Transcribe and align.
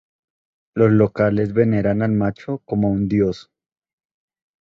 Los 0.73 0.89
locales 0.89 1.53
veneran 1.53 2.01
al 2.01 2.11
Macho 2.11 2.57
como 2.65 2.87
a 2.87 2.91
un 2.91 3.07
dios. 3.07 3.51